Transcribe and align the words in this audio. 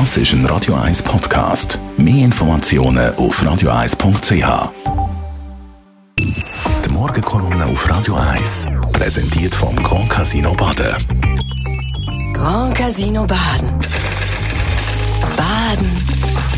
Das 0.00 0.16
ist 0.16 0.32
ein 0.32 0.44
Radio 0.46 0.74
1 0.74 1.04
Podcast. 1.04 1.78
Mehr 1.96 2.24
Informationen 2.24 3.14
auf 3.14 3.40
radio1.ch. 3.40 4.72
Die 6.18 6.90
Morgenkolumne 6.90 7.66
auf 7.66 7.88
Radio 7.88 8.16
1 8.16 8.70
präsentiert 8.92 9.54
vom 9.54 9.76
Grand 9.76 10.10
Casino 10.10 10.52
Baden. 10.54 10.96
Grand 12.34 12.74
Casino 12.74 13.24
Baden. 13.24 13.70
Baden 15.36 15.86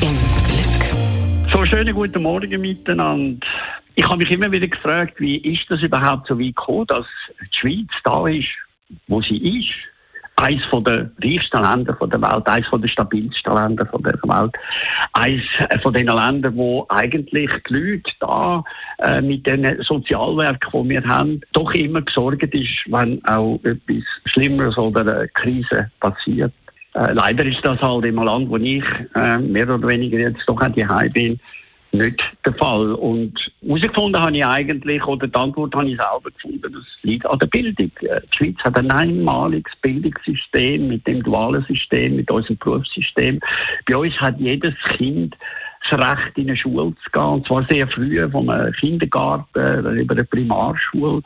im 0.01 0.17
Glück. 0.49 1.53
So, 1.53 1.67
schönen 1.67 1.95
guten 1.95 2.23
Morgen 2.23 2.59
miteinander. 2.59 3.47
Ich 3.97 4.05
habe 4.07 4.17
mich 4.17 4.31
immer 4.31 4.51
wieder 4.51 4.67
gefragt, 4.67 5.21
wie 5.21 5.37
ist 5.37 5.67
das 5.69 5.83
überhaupt 5.83 6.27
so 6.29 6.41
weit 6.41 6.57
gekommen, 6.57 6.87
dass 6.87 7.05
die 7.39 7.59
Schweiz 7.61 7.91
da 8.03 8.27
ist, 8.29 8.49
wo 9.09 9.21
sie 9.21 9.59
ist. 9.59 9.75
Eines 10.39 10.63
der 10.71 11.11
reichsten 11.23 11.63
Länder 11.63 11.95
der 11.95 12.21
Welt, 12.21 12.47
eines 12.47 12.67
der 12.71 12.89
stabilsten 12.89 13.55
Länder 13.55 13.85
der 13.85 14.03
Welt, 14.03 14.55
eines 15.15 15.43
von 15.83 15.95
den 15.95 16.09
Ländern, 16.09 16.57
wo 16.57 16.85
eigentlich 16.91 17.51
die 17.69 17.75
Leute 17.75 18.13
da 18.21 18.63
äh, 18.99 19.23
mit 19.23 19.47
den 19.47 19.83
Sozialwerken, 19.83 20.83
die 20.85 20.89
wir 20.91 21.05
haben, 21.05 21.41
doch 21.53 21.73
immer 21.73 22.03
gesorgt 22.03 22.55
ist, 22.55 22.85
wenn 22.87 23.25
auch 23.25 23.59
etwas 23.65 24.05
Schlimmeres 24.27 24.77
oder 24.77 25.01
eine 25.01 25.29
Krise 25.29 25.91
passiert. 26.01 26.53
Äh, 26.95 27.13
leider 27.13 27.45
ist 27.45 27.65
das 27.65 27.81
halt 27.81 28.05
im 28.05 28.17
Land, 28.17 28.49
wo 28.49 28.57
ich 28.57 28.85
äh, 29.15 29.39
mehr 29.39 29.69
oder 29.69 29.89
weniger 29.89 30.19
jetzt 30.19 30.43
doch 30.47 30.61
an 30.61 30.73
die 30.73 30.87
bin, 31.13 31.41
nicht 31.97 32.23
der 32.45 32.55
Fall. 32.55 32.93
Und 32.93 33.35
herausgefunden 33.63 34.21
habe 34.21 34.37
ich 34.37 34.45
eigentlich, 34.45 35.05
oder 35.05 35.27
die 35.27 35.35
Antwort 35.35 35.75
habe 35.75 35.89
ich 35.89 35.97
selber 35.97 36.31
gefunden, 36.31 36.73
das 36.73 36.85
liegt 37.03 37.27
an 37.27 37.39
der 37.39 37.47
Bildung. 37.47 37.91
Äh, 38.01 38.21
die 38.21 38.37
Schweiz 38.37 38.57
hat 38.65 38.77
ein 38.77 38.91
einmaliges 38.91 39.73
Bildungssystem 39.83 40.89
mit 40.89 41.07
dem 41.07 41.23
dualen 41.23 41.65
System, 41.65 42.17
mit 42.17 42.31
unserem 42.31 42.57
Berufssystem. 42.59 43.41
Bei 43.87 43.97
uns 43.97 44.15
hat 44.21 44.39
jedes 44.39 44.75
Kind 44.97 45.37
das 45.91 46.01
Recht, 46.01 46.39
in 46.39 46.49
eine 46.49 46.57
Schule 46.57 46.95
zu 47.05 47.11
gehen, 47.13 47.23
und 47.23 47.47
zwar 47.47 47.65
sehr 47.71 47.87
früh, 47.89 48.29
vom 48.31 48.51
Kindergarten 48.79 49.97
über 49.97 50.15
eine 50.15 50.25
Primarschule. 50.25 51.23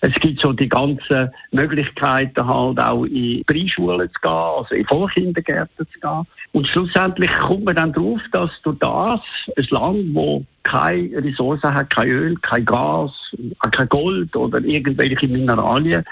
Es 0.00 0.14
gibt 0.16 0.40
so 0.40 0.52
die 0.52 0.68
ganzen 0.68 1.30
Möglichkeiten 1.52 2.46
halt 2.46 2.78
auch 2.78 3.04
in 3.04 3.42
Preisschulen 3.46 4.08
zu 4.08 4.20
gehen, 4.20 4.30
also 4.30 4.74
in 4.74 4.86
Vollkindergärten 4.86 5.86
zu 5.86 6.00
gehen. 6.00 6.26
Und 6.52 6.68
schlussendlich 6.68 7.32
kommt 7.38 7.64
man 7.64 7.76
dann 7.76 7.92
darauf, 7.92 8.20
dass 8.32 8.50
durch 8.62 8.78
das 8.78 9.20
ein 9.56 9.66
Land, 9.70 10.14
wo 10.14 10.44
keine 10.62 11.10
Ressourcen 11.24 11.74
hat, 11.74 11.90
kein 11.90 12.08
Öl, 12.08 12.36
kein 12.36 12.64
Gas, 12.64 13.12
kein 13.72 13.88
Gold 13.88 14.34
oder 14.36 14.60
irgendwelche 14.60 15.26
Mineralien, 15.26 16.04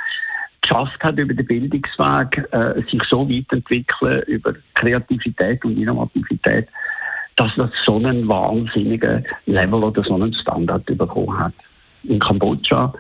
geschafft 0.62 1.03
hat, 1.03 1.19
über 1.19 1.34
den 1.34 1.47
Bildungsweg 1.47 2.48
äh, 2.53 2.81
sich 2.91 3.03
so 3.11 3.28
weiterentwickeln, 3.28 4.22
über 4.27 4.55
Kreativität 4.75 5.64
und 5.64 5.77
Innovativität, 5.77 6.69
dass 7.36 7.50
das 7.56 7.70
so 7.84 7.97
einen 7.97 8.28
wahnsinnigen 8.28 9.25
Level 9.47 9.84
oder 9.84 10.02
so 10.02 10.14
einen 10.14 10.34
Standard 10.34 10.84
bekommen 10.86 11.38
hat. 11.38 11.52
In 12.05 12.19
Kambodscha, 12.19 12.92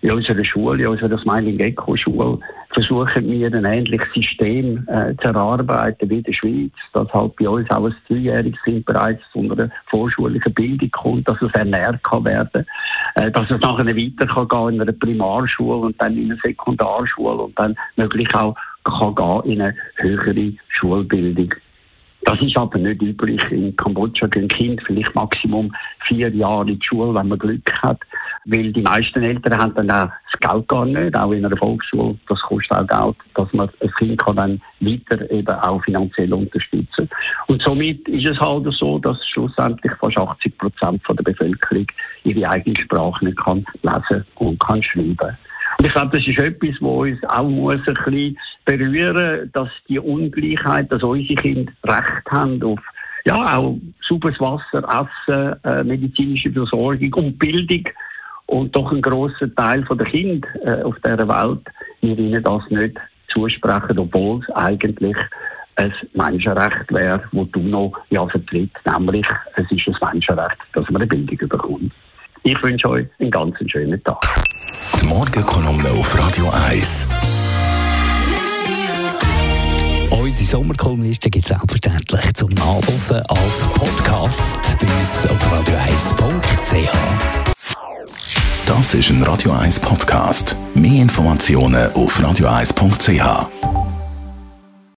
in 0.00 0.12
unserer 0.12 0.44
Schule, 0.44 0.82
in 0.82 0.88
unserer 0.88 1.18
Smiling 1.18 1.58
Echo 1.60 1.96
Schule, 1.96 2.38
versuchen 2.74 3.30
wir 3.30 3.52
ein 3.52 3.64
ähnliches 3.64 4.12
System 4.12 4.86
äh, 4.88 5.14
zu 5.16 5.28
erarbeiten 5.28 6.10
wie 6.10 6.18
in 6.18 6.22
der 6.24 6.32
Schweiz, 6.32 6.72
dass 6.92 7.12
halt 7.14 7.36
bei 7.36 7.48
uns 7.48 7.70
auch 7.70 7.86
ein 7.86 7.94
Zweijähriges 8.06 8.60
Kind 8.64 8.84
bereits 8.84 9.22
zu 9.32 9.40
einer 9.40 9.70
vorschullichen 9.86 10.52
Bildung 10.52 10.90
kommt, 10.90 11.28
dass 11.28 11.40
es 11.40 11.52
ernährt 11.52 12.02
kann 12.04 12.24
werden, 12.24 12.66
äh, 13.14 13.30
dass 13.30 13.50
es 13.50 13.60
nachher 13.60 13.86
weiter 13.86 14.26
kann 14.26 14.48
gehen 14.48 14.74
in 14.74 14.82
einer 14.82 14.92
Primarschule 14.92 15.86
und 15.86 16.00
dann 16.00 16.18
in 16.18 16.32
einer 16.32 16.40
Sekundarschule 16.42 17.44
und 17.44 17.58
dann 17.58 17.74
möglich 17.96 18.34
auch 18.34 18.54
kann 18.84 19.14
gehen 19.14 19.52
in 19.52 19.62
eine 19.62 19.74
höhere 19.96 20.52
Schulbildung. 20.68 21.54
Das 22.24 22.40
ist 22.40 22.56
aber 22.56 22.78
nicht 22.78 23.02
üblich. 23.02 23.42
In 23.50 23.76
Kambodscha 23.76 24.26
gehen 24.28 24.48
Kinder 24.48 24.82
vielleicht 24.86 25.14
maximum 25.14 25.74
vier 26.06 26.30
Jahre 26.30 26.70
in 26.70 26.78
die 26.78 26.86
Schule, 26.86 27.14
wenn 27.14 27.28
man 27.28 27.38
Glück 27.38 27.70
hat. 27.82 28.00
Weil 28.46 28.72
die 28.72 28.82
meisten 28.82 29.22
Eltern 29.22 29.58
haben 29.58 29.74
dann 29.74 29.90
auch 29.90 30.10
das 30.32 30.40
Geld 30.40 30.68
gar 30.68 30.86
nicht, 30.86 31.14
auch 31.14 31.32
in 31.32 31.44
einer 31.44 31.56
Volksschule. 31.56 32.16
Das 32.28 32.40
kostet 32.40 32.72
auch 32.72 32.86
Geld, 32.86 33.16
dass 33.34 33.52
man 33.52 33.68
ein 33.80 33.90
Kind 33.98 34.24
kann 34.24 34.36
dann 34.36 34.62
weiter 34.80 35.30
eben 35.30 35.48
auch 35.48 35.82
finanziell 35.84 36.32
unterstützen 36.32 37.08
Und 37.46 37.62
somit 37.62 38.08
ist 38.08 38.26
es 38.26 38.40
halt 38.40 38.66
so, 38.72 38.98
dass 38.98 39.18
schlussendlich 39.28 39.92
fast 40.00 40.16
80 40.16 40.58
Prozent 40.58 41.02
der 41.08 41.22
Bevölkerung 41.22 41.86
ihre 42.24 42.48
eigene 42.48 42.76
Sprache 42.80 43.24
nicht 43.24 43.38
kann 43.38 43.64
lesen 43.82 44.24
und 44.36 44.60
kann 44.60 44.82
schreiben. 44.82 45.36
Und 45.78 45.86
ich 45.86 45.92
glaube, 45.92 46.16
das 46.16 46.26
ist 46.26 46.38
etwas, 46.38 46.76
was 46.80 46.90
uns 46.90 47.24
auch 47.24 47.48
muss 47.48 47.80
ein 47.86 47.94
bisschen 47.94 48.38
berühren, 48.64 49.50
dass 49.52 49.68
die 49.88 49.98
Ungleichheit, 49.98 50.90
dass 50.90 51.02
unsere 51.02 51.34
Kinder 51.34 51.72
Recht 51.84 52.30
haben 52.30 52.62
auf 52.62 52.80
ja, 53.24 53.56
auch 53.56 53.78
sauberes 54.06 54.38
Wasser, 54.38 55.06
Essen, 55.28 55.56
äh, 55.64 55.82
medizinische 55.82 56.52
Versorgung 56.52 57.14
und 57.14 57.38
Bildung. 57.38 57.84
Und 58.46 58.76
doch 58.76 58.92
ein 58.92 59.00
grosser 59.00 59.54
Teil 59.54 59.82
der 59.82 60.06
Kinder 60.06 60.48
äh, 60.62 60.82
auf 60.82 60.96
dieser 60.96 61.26
Welt, 61.28 61.66
wir 62.02 62.18
ihnen 62.18 62.42
das 62.42 62.62
nicht 62.68 62.98
zusprechen, 63.28 63.98
obwohl 63.98 64.40
es 64.40 64.54
eigentlich 64.54 65.16
ein 65.76 65.92
Menschenrecht 66.12 66.92
wäre, 66.92 67.22
das 67.32 67.50
du 67.52 67.60
noch 67.60 67.92
ja, 68.10 68.26
vertritt, 68.28 68.70
nämlich 68.84 69.26
es 69.56 69.70
ist 69.70 69.88
ein 69.88 70.12
Menschenrecht, 70.12 70.58
dass 70.74 70.84
man 70.90 71.02
eine 71.02 71.06
Bildung 71.06 71.48
bekommt. 71.48 71.92
Ich 72.42 72.62
wünsche 72.62 72.88
euch 72.90 73.06
einen 73.18 73.30
ganz 73.30 73.56
schönen 73.66 74.02
Tag. 74.04 74.22
Die 75.00 75.06
Morgenkolumne 75.06 75.88
auf 75.88 76.18
Radio 76.18 76.50
1. 76.68 77.43
Sommerkolumnisten 80.54 81.32
gibt 81.32 81.46
es 81.46 81.48
selbstverständlich 81.48 82.32
zum 82.34 82.48
Nachlesen 82.50 83.20
als 83.26 83.66
Podcast 83.74 84.56
bei 84.78 84.86
uns 84.86 85.26
auf 85.26 85.52
radio1.ch. 85.52 86.88
Das 88.64 88.94
ist 88.94 89.10
ein 89.10 89.24
Radio 89.24 89.50
1 89.50 89.80
Podcast. 89.80 90.56
Mehr 90.74 91.02
Informationen 91.02 91.92
auf 91.94 92.20
radio1.ch. 92.20 93.73